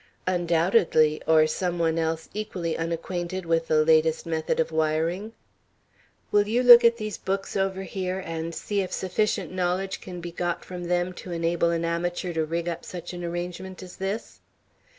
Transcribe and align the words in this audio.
"Undoubtedly, 0.25 1.21
or 1.27 1.45
some 1.45 1.77
one 1.77 1.99
else 1.99 2.27
equally 2.33 2.75
unacquainted 2.75 3.45
with 3.45 3.67
the 3.67 3.85
latest 3.85 4.25
method 4.25 4.59
of 4.59 4.71
wiring." 4.71 5.31
"Will 6.31 6.47
you 6.47 6.63
look 6.63 6.83
at 6.83 6.97
these 6.97 7.19
books 7.19 7.55
over 7.55 7.83
here 7.83 8.17
and 8.25 8.55
see 8.55 8.81
if 8.81 8.91
sufficient 8.91 9.53
knowledge 9.53 10.01
can 10.01 10.19
be 10.19 10.31
got 10.31 10.65
from 10.65 10.85
them 10.85 11.13
to 11.13 11.31
enable 11.31 11.69
an 11.69 11.85
amateur 11.85 12.33
to 12.33 12.43
rig 12.45 12.67
up 12.67 12.83
such 12.83 13.13
an 13.13 13.23
arrangement 13.23 13.83
as 13.83 13.97
this?" 13.97 14.39